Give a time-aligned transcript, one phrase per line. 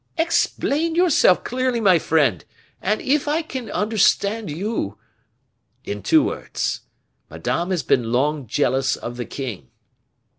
[0.17, 2.43] "Explain yourself clearly, my friend;
[2.81, 4.97] and if I can understand you"
[5.85, 6.79] "In two words.
[7.29, 9.69] Madame has been long jealous of the king."